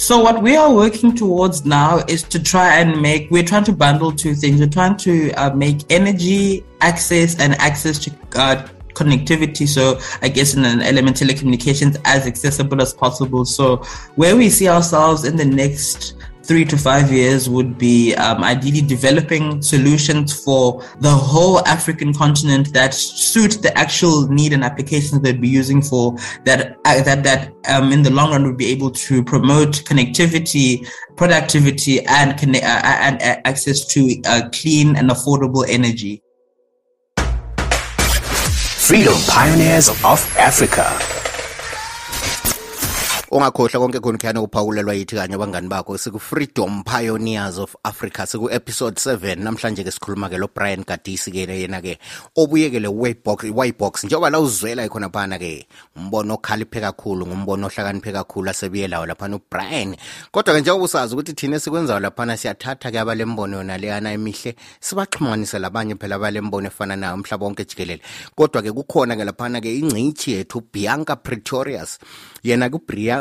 so 0.00 0.18
what 0.18 0.42
we 0.42 0.56
are 0.56 0.72
working 0.72 1.14
towards 1.14 1.66
now 1.66 1.98
is 2.08 2.22
to 2.22 2.42
try 2.42 2.76
and 2.76 3.02
make, 3.02 3.30
we're 3.30 3.44
trying 3.44 3.64
to 3.64 3.72
bundle 3.72 4.10
two 4.10 4.34
things. 4.34 4.58
We're 4.58 4.66
trying 4.70 4.96
to 4.96 5.30
uh, 5.32 5.50
make 5.50 5.82
energy 5.90 6.64
access 6.80 7.38
and 7.38 7.54
access 7.56 7.98
to 7.98 8.10
uh, 8.34 8.66
connectivity. 8.94 9.68
So 9.68 10.00
I 10.22 10.30
guess 10.30 10.54
in 10.54 10.64
an 10.64 10.80
element 10.80 11.18
telecommunications 11.18 12.00
as 12.06 12.26
accessible 12.26 12.80
as 12.80 12.94
possible. 12.94 13.44
So 13.44 13.76
where 14.16 14.34
we 14.36 14.48
see 14.48 14.70
ourselves 14.70 15.24
in 15.24 15.36
the 15.36 15.44
next 15.44 16.14
three 16.50 16.64
to 16.64 16.76
five 16.76 17.12
years 17.12 17.48
would 17.48 17.78
be 17.78 18.12
um, 18.16 18.42
ideally 18.42 18.80
developing 18.80 19.62
solutions 19.62 20.42
for 20.42 20.82
the 20.98 21.08
whole 21.08 21.64
African 21.64 22.12
continent 22.12 22.72
that 22.72 22.92
suit 22.92 23.62
the 23.62 23.72
actual 23.78 24.26
need 24.26 24.52
and 24.52 24.64
applications 24.64 25.22
they'd 25.22 25.40
be 25.40 25.48
using 25.48 25.80
for 25.80 26.16
that 26.44 26.76
uh, 26.86 27.00
that 27.04 27.22
that 27.22 27.52
um, 27.68 27.92
in 27.92 28.02
the 28.02 28.10
long 28.10 28.32
run 28.32 28.42
would 28.42 28.56
be 28.56 28.66
able 28.66 28.90
to 28.90 29.22
promote 29.22 29.84
connectivity, 29.84 30.84
productivity, 31.16 32.04
and 32.06 32.36
connect, 32.36 32.64
uh, 32.64 32.82
and 32.84 33.22
uh, 33.22 33.40
access 33.44 33.86
to 33.86 34.20
uh, 34.26 34.48
clean 34.52 34.96
and 34.96 35.08
affordable 35.08 35.64
energy. 35.68 36.20
Freedom 38.88 39.14
Pioneers 39.28 39.88
of 39.88 40.18
Africa. 40.36 41.19
Ungakhohlwa 43.30 43.80
konke 43.80 44.00
khona 44.00 44.18
khuyana 44.18 44.42
uphawulelwa 44.42 44.94
yithi 44.94 45.14
kanye 45.14 45.34
abangani 45.34 45.68
bakho. 45.68 45.96
Siku-freedom 45.98 46.82
pioneers 46.82 47.58
of 47.58 47.76
africa 47.84 48.26
siku-episode 48.26 48.98
7 48.98 49.38
namhlanje 49.38 49.84
ke 49.84 49.90
sikhuluma 49.90 50.28
ke 50.28 50.36
lo 50.36 50.48
brian 50.48 50.82
gadisi 50.82 51.30
ke 51.30 51.46
yena 51.46 51.80
ke 51.80 51.98
obuyekele 52.36 52.88
wibox 52.88 54.04
njengoba 54.04 54.30
la 54.30 54.40
uzwela 54.40 54.84
ikhona 54.84 55.08
phana 55.08 55.38
ke 55.38 55.66
umbono 55.96 56.34
okhaliphe 56.34 56.80
kakhulu 56.80 57.26
ngumbono 57.26 57.66
ohlakaniphe 57.66 58.12
kakhulu 58.12 58.50
asebuye 58.50 58.88
lawo 58.88 59.06
laphana 59.06 59.36
ubrian. 59.36 59.96
Kodwa 60.32 60.54
ke 60.54 60.60
njengoba 60.60 60.84
usazi 60.84 61.14
ukuthi 61.14 61.32
thina 61.32 61.56
esikwenzayo 61.56 62.00
laphana 62.00 62.36
siyathatha 62.36 62.90
ke 62.90 62.98
abalembono 62.98 63.56
yona 63.56 63.78
leyana 63.78 64.12
emihle 64.12 64.56
sibaxhumanise 64.80 65.58
labanye 65.58 65.94
phela 65.94 66.16
abalembono 66.16 66.66
efana 66.66 66.96
nayo 66.96 67.14
umhlaba 67.14 67.46
wonke 67.46 67.64
jikelele. 67.64 68.02
Kodwa 68.34 68.62
ke 68.62 68.72
kukhona 68.72 69.16
ke 69.16 69.24
laphana 69.24 69.60
ke 69.60 69.78
ingcitshi 69.78 70.32
yethu 70.32 70.62
bianca 70.72 71.16
pretorius 71.16 71.98
yena 72.42 72.70
ke 72.70 72.76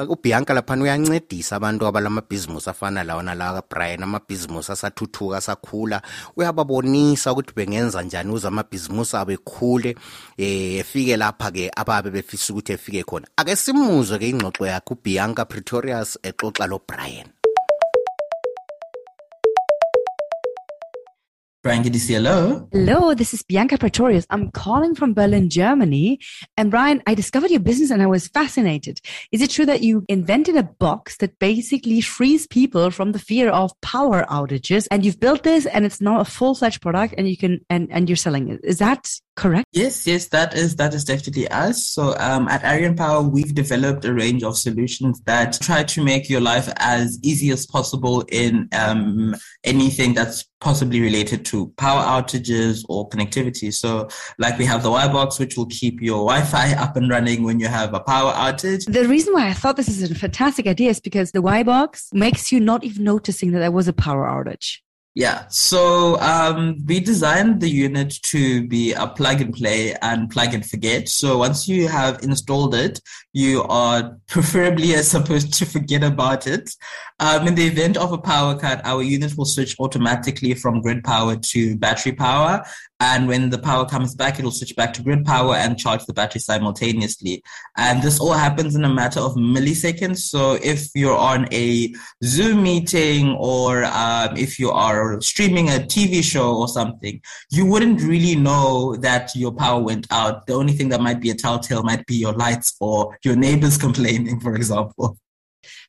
ubianca 0.09 0.53
laphana 0.53 0.83
uyancedisa 0.83 1.55
abantu 1.55 1.87
abalamabhizimusi 1.87 2.69
afana 2.69 3.03
lawo 3.03 3.21
nalawa 3.21 3.61
kabrian 3.61 4.03
amabhizimusi 4.03 4.71
asathuthuka 4.71 5.37
asakhula. 5.37 6.01
Uyababonisa 6.37 7.31
ukuthi 7.31 7.53
bengenza 7.55 8.01
njani 8.01 8.29
ukuze 8.29 8.47
amabhizimusi 8.47 9.17
abo 9.17 9.31
ekhule 9.31 9.95
um 9.95 10.79
efike 10.79 11.17
lapha-ke 11.17 11.71
ababe 11.75 12.09
befisa 12.11 12.53
ukuthi 12.53 12.73
efike 12.73 13.03
khona. 13.03 13.27
Ake 13.37 13.55
simuzwe-ke 13.55 14.29
ingxoxo 14.29 14.65
yakhe 14.65 14.93
ubianca 14.93 15.45
pretorius 15.45 16.19
exoxa 16.23 16.67
lo 16.67 16.79
Brian 21.69 21.83
Giddisi, 21.83 22.15
hello. 22.15 22.67
Hello, 22.71 23.13
this 23.13 23.31
is 23.31 23.43
Bianca 23.43 23.77
Pretorius. 23.77 24.25
I'm 24.31 24.49
calling 24.49 24.95
from 24.95 25.13
Berlin, 25.13 25.51
Germany. 25.51 26.19
And 26.57 26.71
Brian, 26.71 27.03
I 27.05 27.13
discovered 27.13 27.51
your 27.51 27.59
business 27.59 27.91
and 27.91 28.01
I 28.01 28.07
was 28.07 28.27
fascinated. 28.27 28.99
Is 29.31 29.43
it 29.43 29.51
true 29.51 29.67
that 29.67 29.83
you 29.83 30.03
invented 30.09 30.57
a 30.57 30.63
box 30.63 31.17
that 31.17 31.37
basically 31.37 32.01
frees 32.01 32.47
people 32.47 32.89
from 32.89 33.11
the 33.11 33.19
fear 33.19 33.51
of 33.51 33.71
power 33.81 34.25
outages? 34.31 34.87
And 34.89 35.05
you've 35.05 35.19
built 35.19 35.43
this 35.43 35.67
and 35.67 35.85
it's 35.85 36.01
now 36.01 36.19
a 36.19 36.25
full-fledged 36.25 36.81
product 36.81 37.13
and 37.19 37.29
you 37.29 37.37
can, 37.37 37.59
and, 37.69 37.87
and 37.91 38.09
you're 38.09 38.15
selling 38.15 38.49
it. 38.49 38.61
Is 38.63 38.79
that 38.79 39.07
correct? 39.35 39.67
Yes, 39.71 40.07
yes, 40.07 40.27
that 40.29 40.55
is 40.55 40.75
that 40.77 40.93
is 40.93 41.05
definitely 41.05 41.47
us. 41.49 41.85
So 41.85 42.15
um, 42.17 42.47
at 42.49 42.63
Arian 42.63 42.95
Power, 42.95 43.21
we've 43.21 43.53
developed 43.53 44.03
a 44.05 44.13
range 44.13 44.43
of 44.43 44.57
solutions 44.57 45.21
that 45.27 45.59
try 45.61 45.83
to 45.83 46.03
make 46.03 46.29
your 46.29 46.41
life 46.41 46.67
as 46.77 47.19
easy 47.23 47.51
as 47.51 47.65
possible 47.65 48.25
in 48.29 48.67
um, 48.73 49.35
anything 49.63 50.13
that's 50.13 50.48
possibly 50.61 51.01
related 51.01 51.45
to 51.45 51.67
power 51.77 52.01
outages 52.01 52.83
or 52.89 53.07
connectivity. 53.09 53.73
So, 53.73 54.09
like 54.37 54.57
we 54.57 54.65
have 54.65 54.83
the 54.83 54.91
Y 54.91 55.07
box, 55.07 55.39
which 55.39 55.57
will 55.57 55.67
keep 55.67 56.01
your 56.01 56.25
Wi-Fi 56.25 56.73
up 56.73 56.95
and 56.97 57.09
running 57.09 57.43
when 57.43 57.59
you 57.59 57.67
have 57.67 57.93
a 57.93 57.99
power 57.99 58.33
outage. 58.33 58.91
The 58.91 59.07
reason 59.07 59.33
why 59.33 59.47
I 59.47 59.53
thought 59.53 59.77
this 59.77 59.87
is 59.87 60.09
a 60.09 60.15
fantastic 60.15 60.67
idea 60.67 60.89
is 60.89 60.99
because 60.99 61.31
the 61.31 61.41
Y 61.41 61.63
box 61.63 62.09
makes 62.13 62.51
you 62.51 62.59
not 62.59 62.83
even 62.83 63.03
noticing 63.03 63.51
that 63.51 63.59
there 63.59 63.71
was 63.71 63.87
a 63.87 63.93
power 63.93 64.25
outage. 64.25 64.79
Yeah, 65.15 65.47
so 65.49 66.19
um, 66.19 66.77
we 66.85 66.99
designed 66.99 67.61
the 67.61 67.69
unit 67.69 68.13
to 68.23 68.67
be 68.67 68.93
a 68.93 69.07
plug 69.07 69.41
and 69.41 69.53
play 69.53 69.95
and 70.01 70.29
plug 70.29 70.53
and 70.53 70.63
forget. 70.63 71.09
So 71.09 71.39
once 71.39 71.67
you 71.67 71.87
have 71.87 72.21
installed 72.23 72.75
it, 72.75 73.01
you 73.33 73.63
are 73.63 74.17
preferably 74.27 74.93
supposed 74.97 75.53
to 75.55 75.65
forget 75.65 76.03
about 76.03 76.45
it. 76.45 76.69
Um, 77.19 77.47
in 77.47 77.55
the 77.55 77.65
event 77.65 77.97
of 77.97 78.13
a 78.13 78.19
power 78.19 78.57
cut, 78.57 78.85
our 78.85 79.01
unit 79.01 79.35
will 79.35 79.45
switch 79.45 79.75
automatically 79.79 80.53
from 80.53 80.81
grid 80.81 81.03
power 81.03 81.35
to 81.35 81.75
battery 81.77 82.13
power. 82.13 82.63
And 83.01 83.27
when 83.27 83.49
the 83.49 83.57
power 83.57 83.85
comes 83.85 84.13
back, 84.13 84.39
it'll 84.39 84.51
switch 84.51 84.75
back 84.75 84.91
to 84.93 85.01
grid 85.01 85.25
power 85.25 85.55
and 85.55 85.79
charge 85.79 86.05
the 86.05 86.13
battery 86.13 86.41
simultaneously. 86.41 87.41
And 87.77 88.03
this 88.03 88.19
all 88.19 88.33
happens 88.33 88.75
in 88.75 88.83
a 88.83 88.93
matter 88.93 89.21
of 89.21 89.35
milliseconds. 89.35 90.17
So 90.17 90.59
if 90.61 90.89
you're 90.93 91.17
on 91.17 91.47
a 91.53 91.93
Zoom 92.23 92.63
meeting 92.63 93.37
or 93.39 93.85
um, 93.85 94.35
if 94.35 94.59
you 94.59 94.69
are 94.71 95.21
streaming 95.21 95.69
a 95.69 95.79
TV 95.79 96.21
show 96.21 96.57
or 96.57 96.67
something, 96.67 97.21
you 97.51 97.65
wouldn't 97.65 98.01
really 98.01 98.35
know 98.35 98.97
that 98.97 99.33
your 99.33 99.53
power 99.53 99.81
went 99.81 100.05
out. 100.11 100.45
The 100.45 100.53
only 100.53 100.73
thing 100.73 100.89
that 100.89 100.99
might 100.99 101.21
be 101.21 101.29
a 101.29 101.35
telltale 101.35 101.83
might 101.83 102.05
be 102.05 102.15
your 102.15 102.33
lights 102.33 102.75
or 102.81 103.17
your 103.23 103.37
neighbors 103.37 103.77
complaining, 103.87 104.41
for 104.41 104.55
example. 104.55 105.17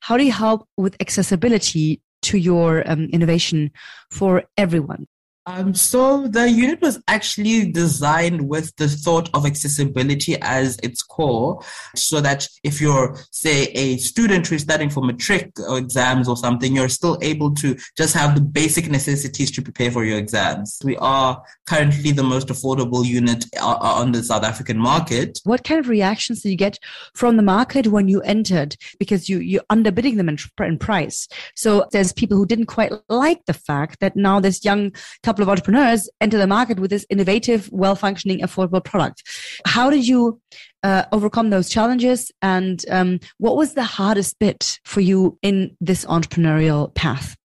How 0.01 0.17
do 0.17 0.25
you 0.25 0.33
help 0.33 0.69
with 0.77 0.97
accessibility 1.01 2.03
to 2.23 2.39
your 2.39 2.89
um, 2.89 3.07
innovation 3.13 3.73
for 4.11 4.45
everyone? 4.57 5.07
Um, 5.51 5.75
so 5.75 6.29
the 6.29 6.49
unit 6.49 6.81
was 6.81 7.03
actually 7.09 7.73
designed 7.73 8.49
with 8.49 8.75
the 8.77 8.87
thought 8.89 9.29
of 9.35 9.47
accessibility 9.47 10.37
as 10.41 10.79
its 10.83 11.03
core, 11.03 11.61
so 11.97 12.21
that 12.21 12.47
if 12.63 12.81
you're, 12.81 13.17
say, 13.33 13.65
a 13.73 13.97
student 13.97 14.47
who's 14.47 14.63
studying 14.63 14.91
for 14.91 15.03
matric 15.03 15.51
or 15.69 15.79
exams 15.79 16.29
or 16.29 16.37
something, 16.37 16.75
you're 16.75 16.89
still 16.89 17.19
able 17.21 17.53
to 17.57 17.77
just 17.97 18.15
have 18.15 18.37
the 18.37 18.41
basic 18.41 18.89
necessities 18.89 19.51
to 19.51 19.63
prepare 19.63 19.91
for 19.91 20.05
your 20.05 20.19
exams. 20.19 20.79
We 20.85 20.97
are 20.99 21.43
currently 21.67 22.13
the 22.13 22.23
most 22.23 22.47
affordable 22.49 23.05
unit 23.05 23.45
uh, 23.61 23.71
uh, 23.73 23.95
on 24.03 24.13
the 24.13 24.23
South 24.23 24.45
African 24.45 24.79
market. 24.79 25.41
What 25.45 25.65
kind 25.65 25.81
of 25.81 25.89
reactions 25.89 26.43
did 26.43 26.51
you 26.51 26.57
get 26.57 26.79
from 27.15 27.37
the 27.37 27.43
market 27.43 27.89
when 27.89 28.07
you 28.07 28.21
entered? 28.23 28.77
Because 28.99 29.29
you 29.29 29.39
you're 29.39 29.63
underbidding 29.73 30.17
them 30.17 30.29
in, 30.29 30.39
in 30.61 30.79
price. 30.79 31.27
So 31.57 31.87
there's 31.91 32.13
people 32.13 32.37
who 32.37 32.47
didn't 32.47 32.67
quite 32.67 32.93
like 33.09 33.45
the 33.47 33.55
fact 33.55 33.99
that 34.01 34.15
now 34.15 34.39
this 34.39 34.65
young 34.65 34.93
couple 35.25 35.40
couple 35.41 35.53
of 35.53 35.59
entrepreneurs 35.59 36.09
enter 36.21 36.39
the 36.39 36.47
market 36.47 36.79
with 36.79 36.91
this 36.91 37.07
innovative, 37.09 37.69
well 37.73 37.97
functioning, 37.97 38.41
affordable 38.41 38.85
product. 38.85 39.23
How 39.65 39.91
did 39.91 40.07
you 40.07 40.41
uh, 40.83 41.05
overcome 41.13 41.51
those 41.51 41.69
challenges? 41.69 42.31
And 42.43 42.85
um, 42.91 43.21
what 43.39 43.57
was 43.57 43.75
the 43.75 43.85
hardest 43.85 44.39
bit 44.39 44.79
for 44.85 45.01
you 45.01 45.39
in 45.43 45.77
this 45.81 46.05
entrepreneurial 46.05 46.95
path? 46.95 47.37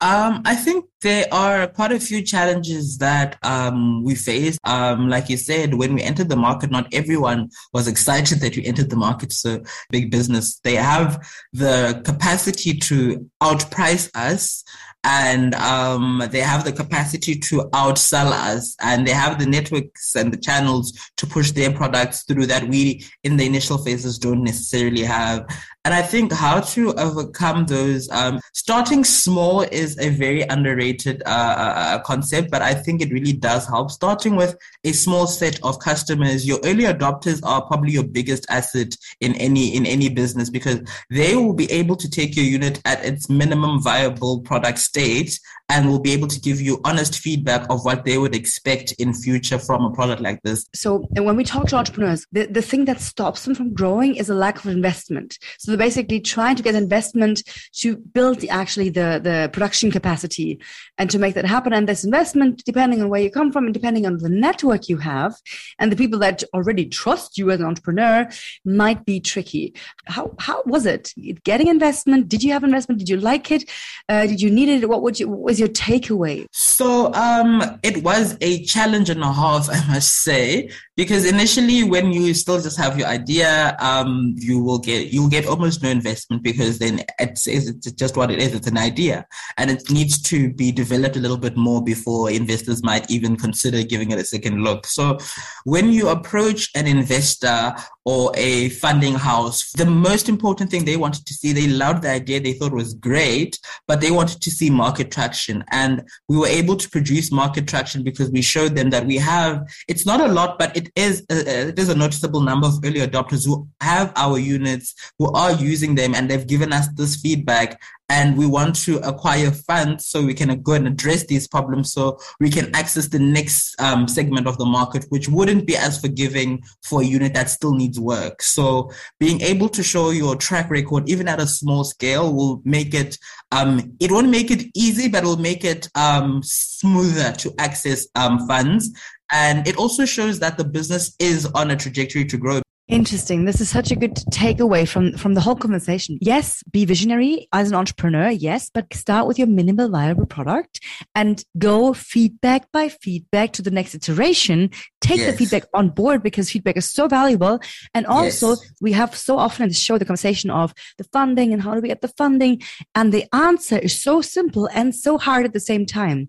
Um, 0.00 0.42
I 0.44 0.54
think 0.54 0.84
there 1.06 1.28
are 1.30 1.68
quite 1.68 1.92
a 1.92 2.00
few 2.00 2.20
challenges 2.20 2.98
that 2.98 3.38
um, 3.44 4.02
we 4.02 4.16
faced. 4.16 4.58
Um, 4.64 5.08
like 5.08 5.28
you 5.28 5.36
said, 5.36 5.74
when 5.74 5.94
we 5.94 6.02
entered 6.02 6.28
the 6.28 6.34
market, 6.34 6.72
not 6.72 6.92
everyone 6.92 7.50
was 7.72 7.86
excited 7.86 8.40
that 8.40 8.56
we 8.56 8.64
entered 8.64 8.90
the 8.90 8.96
market. 8.96 9.32
So 9.32 9.62
big 9.88 10.10
business, 10.10 10.58
they 10.64 10.74
have 10.74 11.24
the 11.52 12.02
capacity 12.04 12.76
to 12.88 13.30
outprice 13.40 14.10
us 14.16 14.64
and 15.06 15.54
um, 15.54 16.20
they 16.32 16.40
have 16.40 16.64
the 16.64 16.72
capacity 16.72 17.36
to 17.36 17.62
outsell 17.72 18.32
us 18.32 18.74
and 18.80 19.06
they 19.06 19.12
have 19.12 19.38
the 19.38 19.46
networks 19.46 20.16
and 20.16 20.32
the 20.32 20.36
channels 20.36 20.92
to 21.16 21.26
push 21.26 21.52
their 21.52 21.70
products 21.70 22.24
through 22.24 22.46
that 22.46 22.66
we 22.66 23.04
in 23.22 23.36
the 23.36 23.46
initial 23.46 23.78
phases 23.78 24.18
don't 24.18 24.42
necessarily 24.42 25.04
have 25.04 25.46
and 25.84 25.94
i 25.94 26.02
think 26.02 26.32
how 26.32 26.60
to 26.60 26.92
overcome 26.94 27.64
those 27.66 28.10
um, 28.10 28.40
starting 28.52 29.04
small 29.04 29.60
is 29.60 29.96
a 30.00 30.08
very 30.08 30.42
underrated 30.42 30.95
overrated 30.96 31.22
uh, 31.26 31.30
uh, 31.30 31.98
concept, 32.00 32.50
but 32.50 32.62
I 32.62 32.74
think 32.74 33.00
it 33.00 33.12
really 33.12 33.32
does 33.32 33.66
help. 33.66 33.90
Starting 33.90 34.36
with 34.36 34.56
a 34.84 34.92
small 34.92 35.26
set 35.26 35.62
of 35.62 35.78
customers, 35.78 36.46
your 36.46 36.58
early 36.64 36.84
adopters 36.84 37.40
are 37.44 37.62
probably 37.62 37.92
your 37.92 38.04
biggest 38.04 38.46
asset 38.48 38.94
in 39.20 39.34
any 39.36 39.76
in 39.76 39.86
any 39.86 40.08
business 40.08 40.50
because 40.50 40.80
they 41.10 41.36
will 41.36 41.54
be 41.54 41.70
able 41.70 41.96
to 41.96 42.08
take 42.08 42.36
your 42.36 42.44
unit 42.44 42.80
at 42.84 43.04
its 43.04 43.28
minimum 43.28 43.82
viable 43.82 44.40
product 44.40 44.78
state 44.78 45.38
and 45.68 45.88
will 45.88 45.98
be 45.98 46.12
able 46.12 46.28
to 46.28 46.40
give 46.40 46.60
you 46.60 46.80
honest 46.84 47.18
feedback 47.18 47.66
of 47.70 47.84
what 47.84 48.04
they 48.04 48.18
would 48.18 48.34
expect 48.34 48.92
in 48.92 49.12
future 49.12 49.58
from 49.58 49.84
a 49.84 49.90
product 49.90 50.22
like 50.22 50.40
this. 50.42 50.64
So, 50.74 51.08
and 51.16 51.24
when 51.24 51.36
we 51.36 51.42
talk 51.42 51.66
to 51.68 51.76
entrepreneurs, 51.76 52.24
the, 52.30 52.46
the 52.46 52.62
thing 52.62 52.84
that 52.84 53.00
stops 53.00 53.44
them 53.44 53.54
from 53.54 53.74
growing 53.74 54.14
is 54.14 54.28
a 54.28 54.34
lack 54.34 54.64
of 54.64 54.70
investment. 54.70 55.38
So 55.58 55.70
they're 55.70 55.78
basically 55.78 56.20
trying 56.20 56.54
to 56.56 56.62
get 56.62 56.76
investment 56.76 57.42
to 57.78 57.96
build 57.96 58.44
actually 58.48 58.90
the, 58.90 59.20
the 59.22 59.50
production 59.52 59.90
capacity 59.90 60.60
and 60.98 61.10
to 61.10 61.18
make 61.18 61.34
that 61.34 61.44
happen. 61.44 61.72
And 61.72 61.88
this 61.88 62.04
investment, 62.04 62.62
depending 62.64 63.02
on 63.02 63.08
where 63.08 63.20
you 63.20 63.30
come 63.30 63.52
from 63.52 63.64
and 63.64 63.74
depending 63.74 64.06
on 64.06 64.18
the 64.18 64.28
network 64.28 64.88
you 64.88 64.98
have 64.98 65.36
and 65.78 65.92
the 65.92 65.96
people 65.96 66.18
that 66.20 66.42
already 66.54 66.86
trust 66.86 67.38
you 67.38 67.50
as 67.50 67.60
an 67.60 67.66
entrepreneur 67.66 68.28
might 68.64 69.04
be 69.04 69.20
tricky. 69.20 69.74
How, 70.06 70.34
how 70.38 70.62
was 70.66 70.86
it 70.86 71.12
getting 71.44 71.68
investment? 71.68 72.28
Did 72.28 72.42
you 72.42 72.52
have 72.52 72.64
investment? 72.64 72.98
Did 72.98 73.08
you 73.08 73.18
like 73.18 73.50
it? 73.50 73.70
Uh, 74.08 74.26
did 74.26 74.40
you 74.40 74.50
need 74.50 74.68
it? 74.68 74.88
What 74.88 75.02
would 75.02 75.20
you, 75.20 75.28
what 75.28 75.40
was 75.40 75.60
your 75.60 75.68
takeaway? 75.68 76.46
So, 76.52 77.12
um, 77.14 77.78
it 77.82 78.02
was 78.02 78.36
a 78.40 78.64
challenge 78.64 79.10
and 79.10 79.22
a 79.22 79.32
half, 79.32 79.68
I 79.72 79.86
must 79.92 80.22
say, 80.22 80.70
because 80.96 81.24
initially 81.24 81.84
when 81.84 82.12
you 82.12 82.32
still 82.34 82.60
just 82.60 82.78
have 82.78 82.98
your 82.98 83.08
idea, 83.08 83.76
um, 83.80 84.34
you 84.36 84.62
will 84.62 84.78
get, 84.78 85.12
you 85.12 85.22
will 85.22 85.28
get 85.28 85.46
almost 85.46 85.82
no 85.82 85.90
investment 85.90 86.42
because 86.42 86.78
then 86.78 87.02
it's, 87.18 87.46
it's 87.46 87.92
just 87.92 88.16
what 88.16 88.30
it 88.30 88.38
is. 88.38 88.54
It's 88.54 88.66
an 88.66 88.78
idea 88.78 89.26
and 89.58 89.70
it 89.70 89.90
needs 89.90 90.20
to 90.22 90.52
be 90.52 90.65
developed 90.72 91.16
a 91.16 91.20
little 91.20 91.36
bit 91.36 91.56
more 91.56 91.82
before 91.82 92.30
investors 92.30 92.82
might 92.82 93.10
even 93.10 93.36
consider 93.36 93.82
giving 93.82 94.10
it 94.10 94.18
a 94.18 94.24
second 94.24 94.62
look. 94.62 94.86
So 94.86 95.18
when 95.64 95.92
you 95.92 96.08
approach 96.08 96.70
an 96.74 96.86
investor 96.86 97.74
or 98.04 98.32
a 98.36 98.68
funding 98.68 99.14
house, 99.14 99.72
the 99.72 99.84
most 99.84 100.28
important 100.28 100.70
thing 100.70 100.84
they 100.84 100.96
wanted 100.96 101.26
to 101.26 101.34
see, 101.34 101.52
they 101.52 101.66
loved 101.66 102.02
the 102.02 102.10
idea, 102.10 102.40
they 102.40 102.52
thought 102.52 102.72
was 102.72 102.94
great, 102.94 103.58
but 103.88 104.00
they 104.00 104.10
wanted 104.10 104.40
to 104.42 104.50
see 104.50 104.70
market 104.70 105.10
traction. 105.10 105.64
And 105.72 106.02
we 106.28 106.36
were 106.36 106.46
able 106.46 106.76
to 106.76 106.88
produce 106.88 107.32
market 107.32 107.66
traction 107.66 108.04
because 108.04 108.30
we 108.30 108.42
showed 108.42 108.76
them 108.76 108.90
that 108.90 109.06
we 109.06 109.16
have, 109.16 109.68
it's 109.88 110.06
not 110.06 110.20
a 110.20 110.28
lot, 110.28 110.58
but 110.58 110.76
it 110.76 110.90
is, 110.94 111.24
a, 111.30 111.68
it 111.68 111.78
is 111.78 111.88
a 111.88 111.96
noticeable 111.96 112.40
number 112.40 112.68
of 112.68 112.74
early 112.84 113.00
adopters 113.00 113.44
who 113.44 113.66
have 113.80 114.12
our 114.16 114.38
units, 114.38 114.94
who 115.18 115.32
are 115.32 115.52
using 115.52 115.94
them, 115.94 116.14
and 116.14 116.30
they've 116.30 116.46
given 116.46 116.72
us 116.72 116.88
this 116.94 117.16
feedback 117.16 117.80
and 118.08 118.36
we 118.36 118.46
want 118.46 118.74
to 118.74 118.98
acquire 118.98 119.50
funds 119.50 120.06
so 120.06 120.24
we 120.24 120.34
can 120.34 120.60
go 120.62 120.72
and 120.72 120.86
address 120.86 121.26
these 121.26 121.48
problems 121.48 121.92
so 121.92 122.18
we 122.40 122.50
can 122.50 122.74
access 122.74 123.08
the 123.08 123.18
next 123.18 123.78
um, 123.80 124.06
segment 124.06 124.46
of 124.46 124.58
the 124.58 124.64
market 124.64 125.04
which 125.08 125.28
wouldn't 125.28 125.66
be 125.66 125.76
as 125.76 126.00
forgiving 126.00 126.62
for 126.82 127.02
a 127.02 127.04
unit 127.04 127.34
that 127.34 127.50
still 127.50 127.74
needs 127.74 127.98
work. 127.98 128.42
So 128.42 128.90
being 129.18 129.40
able 129.40 129.68
to 129.70 129.82
show 129.82 130.10
your 130.10 130.36
track 130.36 130.70
record 130.70 131.08
even 131.08 131.28
at 131.28 131.40
a 131.40 131.46
small 131.46 131.84
scale 131.84 132.32
will 132.32 132.62
make 132.64 132.94
it 132.94 133.18
um, 133.52 133.96
it 134.00 134.12
won't 134.12 134.30
make 134.30 134.50
it 134.50 134.70
easy 134.74 135.08
but 135.08 135.24
it 135.24 135.26
will 135.26 135.36
make 135.36 135.64
it 135.64 135.88
um, 135.94 136.42
smoother 136.42 137.32
to 137.32 137.54
access 137.58 138.06
um, 138.14 138.46
funds. 138.46 138.90
And 139.32 139.66
it 139.66 139.76
also 139.76 140.04
shows 140.04 140.38
that 140.38 140.56
the 140.56 140.64
business 140.64 141.16
is 141.18 141.46
on 141.46 141.72
a 141.72 141.76
trajectory 141.76 142.24
to 142.26 142.36
grow 142.36 142.60
Interesting. 142.88 143.46
This 143.46 143.60
is 143.60 143.68
such 143.68 143.90
a 143.90 143.96
good 143.96 144.14
takeaway 144.30 144.86
from, 144.86 145.16
from 145.16 145.34
the 145.34 145.40
whole 145.40 145.56
conversation. 145.56 146.18
Yes, 146.20 146.62
be 146.70 146.84
visionary 146.84 147.48
as 147.52 147.68
an 147.68 147.74
entrepreneur. 147.74 148.30
Yes, 148.30 148.70
but 148.72 148.94
start 148.94 149.26
with 149.26 149.38
your 149.38 149.48
minimal 149.48 149.88
viable 149.88 150.24
product 150.24 150.78
and 151.12 151.44
go 151.58 151.92
feedback 151.92 152.70
by 152.70 152.88
feedback 152.88 153.52
to 153.54 153.62
the 153.62 153.72
next 153.72 153.96
iteration. 153.96 154.70
Take 155.00 155.18
yes. 155.18 155.32
the 155.32 155.36
feedback 155.36 155.68
on 155.74 155.88
board 155.88 156.22
because 156.22 156.48
feedback 156.48 156.76
is 156.76 156.88
so 156.88 157.08
valuable. 157.08 157.58
And 157.92 158.06
also 158.06 158.50
yes. 158.50 158.72
we 158.80 158.92
have 158.92 159.16
so 159.16 159.36
often 159.36 159.64
in 159.64 159.70
the 159.70 159.74
show 159.74 159.98
the 159.98 160.04
conversation 160.04 160.50
of 160.50 160.72
the 160.96 161.04
funding 161.04 161.52
and 161.52 161.62
how 161.62 161.74
do 161.74 161.80
we 161.80 161.88
get 161.88 162.02
the 162.02 162.08
funding? 162.16 162.62
And 162.94 163.12
the 163.12 163.26
answer 163.34 163.78
is 163.78 164.00
so 164.00 164.20
simple 164.20 164.68
and 164.72 164.94
so 164.94 165.18
hard 165.18 165.44
at 165.44 165.52
the 165.52 165.60
same 165.60 165.86
time 165.86 166.28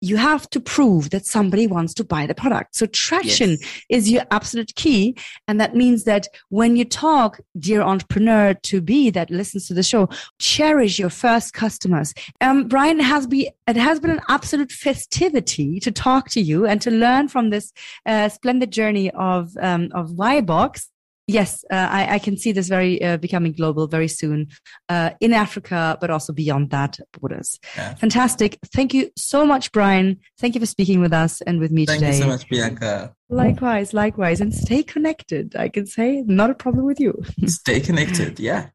you 0.00 0.16
have 0.16 0.48
to 0.50 0.60
prove 0.60 1.10
that 1.10 1.26
somebody 1.26 1.66
wants 1.66 1.94
to 1.94 2.04
buy 2.04 2.26
the 2.26 2.34
product. 2.34 2.76
So 2.76 2.86
traction 2.86 3.50
yes. 3.50 3.82
is 3.88 4.10
your 4.10 4.24
absolute 4.30 4.74
key. 4.74 5.16
And 5.48 5.60
that 5.60 5.74
means 5.74 6.04
that 6.04 6.28
when 6.50 6.76
you 6.76 6.84
talk, 6.84 7.40
dear 7.58 7.82
entrepreneur 7.82 8.54
to 8.54 8.80
be 8.80 9.10
that 9.10 9.30
listens 9.30 9.66
to 9.68 9.74
the 9.74 9.82
show, 9.82 10.08
cherish 10.38 10.98
your 10.98 11.10
first 11.10 11.54
customers. 11.54 12.12
Um, 12.40 12.68
Brian 12.68 13.00
has 13.00 13.26
been, 13.26 13.48
it 13.66 13.76
has 13.76 14.00
been 14.00 14.10
an 14.10 14.20
absolute 14.28 14.70
festivity 14.70 15.80
to 15.80 15.90
talk 15.90 16.28
to 16.30 16.40
you 16.40 16.66
and 16.66 16.80
to 16.82 16.90
learn 16.90 17.28
from 17.28 17.50
this 17.50 17.72
uh, 18.04 18.28
splendid 18.28 18.70
journey 18.70 19.10
of, 19.12 19.56
um, 19.60 19.90
of 19.94 20.10
YBox. 20.10 20.88
Yes, 21.28 21.64
uh, 21.72 21.74
I, 21.74 22.14
I, 22.14 22.18
can 22.20 22.36
see 22.36 22.52
this 22.52 22.68
very 22.68 23.02
uh, 23.02 23.16
becoming 23.16 23.50
global 23.50 23.88
very 23.88 24.06
soon 24.06 24.46
uh, 24.88 25.10
in 25.20 25.32
Africa, 25.32 25.98
but 26.00 26.08
also 26.08 26.32
beyond 26.32 26.70
that 26.70 27.00
borders. 27.18 27.58
Yeah. 27.74 27.94
Fantastic. 27.94 28.58
Thank 28.72 28.94
you 28.94 29.10
so 29.16 29.44
much, 29.44 29.72
Brian. 29.72 30.20
Thank 30.38 30.54
you 30.54 30.60
for 30.60 30.66
speaking 30.66 31.00
with 31.00 31.12
us 31.12 31.40
and 31.40 31.58
with 31.58 31.72
me 31.72 31.84
Thank 31.84 31.98
today. 31.98 32.12
Thank 32.12 32.24
you 32.24 32.24
so 32.24 32.28
much, 32.28 32.48
Bianca. 32.48 33.14
Likewise, 33.28 33.92
likewise. 33.92 34.40
And 34.40 34.54
stay 34.54 34.84
connected, 34.84 35.56
I 35.56 35.68
can 35.68 35.86
say. 35.86 36.22
Not 36.26 36.50
a 36.50 36.54
problem 36.54 36.84
with 36.84 37.00
you. 37.00 37.20
stay 37.46 37.80
connected, 37.80 38.38
yeah. 38.38 38.68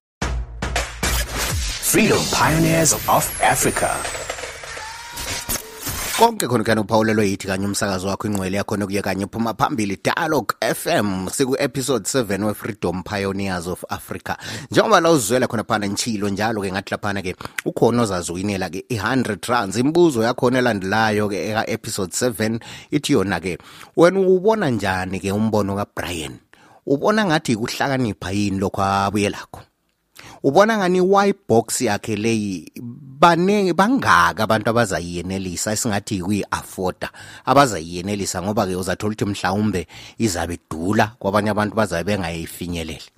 Freedom 1.92 2.20
Pioneers 2.32 2.92
of 2.94 3.42
Africa. 3.42 4.21
Konke 6.22 6.48
khona 6.48 6.64
kuyani 6.64 6.82
uphawulelwe 6.82 7.30
yithi 7.30 7.48
kanye 7.48 7.66
umsakazi 7.66 8.06
wakho 8.06 8.28
ingcwele 8.28 8.58
yakhona 8.58 8.86
kuye 8.86 9.02
kanye 9.02 9.26
phuma 9.26 9.54
phambili. 9.54 9.98
Dialogue 10.04 10.54
fm 10.76 11.28
siku-episode 11.30 12.06
7 12.06 12.46
we-freedom 12.46 13.04
pioneers 13.04 13.68
of 13.68 13.84
africa. 13.90 14.38
Njengoba 14.72 15.00
la 15.00 15.12
uzizwela 15.12 15.48
khona 15.48 15.64
phana 15.64 15.88
ntshilo 15.88 16.30
njalo-ke 16.30 16.72
ngathi 16.72 16.92
laphana-ke 16.92 17.36
ukhona 17.66 18.02
ozazuyinela-ke 18.02 18.86
i-100 18.90 19.48
runs. 19.50 19.78
Imibuzo 19.78 20.24
yakhona 20.24 20.60
elandelayo-ke 20.60 21.50
eka-episode 21.50 22.14
7 22.14 22.60
ithi 22.92 23.14
yona-ke 23.14 23.58
wena 23.98 24.20
ubona 24.20 24.70
njani-ke 24.70 25.32
umbono 25.32 25.76
kabrian? 25.76 26.38
Ubona 26.86 27.26
ngathi 27.26 27.56
ukuhlakanipha 27.56 28.32
yini 28.32 28.60
lokho 28.60 28.82
abuye 28.82 29.30
lakho 29.30 29.62
ubona 30.44 30.78
ngani 30.78 31.00
i-box 31.00 31.82
yakhe 31.82 32.16
leyi 32.16 32.72
baningi 33.22 33.74
bangaka 33.78 34.44
abantu 34.44 34.68
abazayiyenelisa 34.74 35.78
esingathi 35.78 36.26
kuyi-afforda 36.26 37.08
abazayiyenelisa 37.46 38.42
ngoba-ke 38.42 38.74
uzathola 38.76 39.14
ukuthi 39.14 39.26
mhlawumbe 39.30 39.82
izabe 40.18 40.58
idula 40.58 41.06
kwabanye 41.22 41.50
abantu 41.54 41.74
bazabe 41.78 42.18
bengayifinyeleli. 42.18 43.10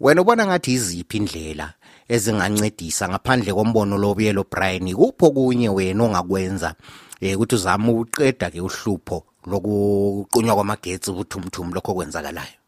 Wena 0.00 0.22
ubona 0.22 0.46
ngathi 0.46 0.72
iziphi 0.78 1.16
indlela 1.18 1.74
ezingancedisa 2.14 3.10
ngaphandle 3.10 3.50
kombono 3.50 3.98
lobuyelo 3.98 4.46
brian 4.46 4.86
kupho 4.94 5.34
kunye 5.34 5.68
wena 5.68 6.04
ongakwenza 6.04 6.74
um 7.22 7.34
ukuthi 7.34 7.54
uzame 7.54 7.90
uqeda-ke 7.90 8.60
uhlupho 8.62 9.26
lokuqunywa 9.50 10.54
kwamagetsi 10.54 11.10
ubuthumthum 11.10 11.74
lokho 11.74 11.94
kwenzakalayo 11.94 12.61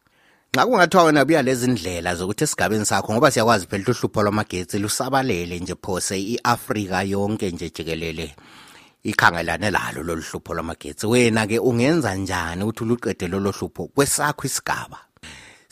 nxa 0.55 0.67
kungathiwa 0.67 1.05
wena 1.05 1.25
buya 1.25 1.43
lezi 1.43 1.67
ndlela 1.71 2.15
zokuthi 2.15 2.45
esigabeni 2.45 2.87
sakho 2.87 3.13
ngoba 3.13 3.31
siyakwazi 3.31 3.67
phela 3.67 3.85
uhlupho 3.89 4.23
lwamagetsi 4.23 4.79
lusabalele 4.79 5.59
nje 5.59 5.75
phose 5.83 6.15
i-afrika 6.19 7.03
yonke 7.03 7.51
nje 7.51 7.71
jikelele 7.71 8.37
ikhangelane 9.03 9.71
lalo 9.71 10.03
lolu 10.03 10.23
hlupho 10.23 10.55
lwamagetsi. 10.55 11.07
Wena-ke 11.07 11.59
ungenza 11.59 12.15
njani 12.15 12.63
ukuthi 12.63 12.85
uluqede 12.85 13.29
lolo 13.29 13.51
hlupho 13.51 13.87
kwesakho 13.87 14.47
isigaba? 14.47 14.99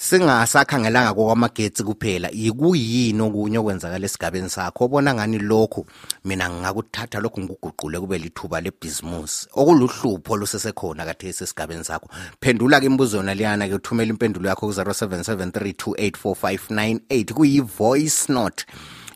Singasakhangelanga 0.03 1.15
kokwamagetsi 1.15 1.85
kuphela. 1.85 2.29
Yikuyini 2.33 3.23
okunye 3.23 3.59
okwenzakala 3.59 4.07
esigabeni 4.07 4.51
sakho? 4.51 4.85
Obona 4.85 5.15
ngani 5.15 5.39
lokhu? 5.39 5.87
Mina 6.25 6.51
ngingakuthatha 6.51 7.21
lokhu 7.21 7.41
ngikuguqule 7.41 8.01
kube 8.01 8.19
lithuba 8.19 8.61
lebhizimusi. 8.61 9.47
Okuluhlupho 9.55 10.37
lusesekhona 10.37 11.05
kathesi 11.05 11.45
esigabeni 11.45 11.85
sakho. 11.85 12.09
Phendula-ke 12.41 12.87
imibuzo 12.87 13.17
yona 13.17 13.35
liyana-ke 13.35 13.75
uthumela 13.75 14.11
impendulo 14.11 14.49
yakho 14.49 14.67
ku-0773284598 14.67 17.33
kuyi-voice 17.33 18.33
note. 18.33 18.67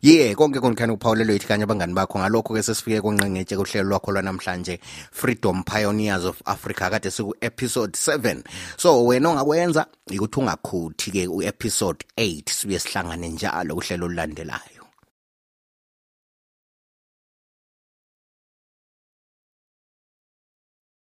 Ye 0.06 0.34
konke 0.34 0.60
konkhani 0.60 0.92
uphawulelo 0.92 1.32
yithi 1.32 1.48
kanye 1.48 1.64
abangani 1.64 1.94
bakho 1.94 2.18
ngalokho-ke 2.18 2.62
sesifike 2.62 3.00
konqengetshe 3.02 3.56
kuhlelo 3.58 3.88
lwakho 3.90 4.12
lwanamhlanje 4.12 4.78
freedom 5.10 5.64
pioneers 5.64 6.24
of 6.24 6.38
africa 6.46 6.90
kade 6.90 7.10
siku-episode 7.10 7.98
7 7.98 8.42
so 8.76 9.04
wena 9.04 9.28
ongakwenza 9.30 9.86
ukuthi 10.06 10.40
ungakhuthi-ke 10.40 11.26
u-episode 11.26 12.06
8 12.16 12.50
sibuye 12.50 12.78
sihlangane 12.78 13.28
njalo 13.28 13.74
kuhlelo 13.74 14.06
olulandelayo. 14.06 14.75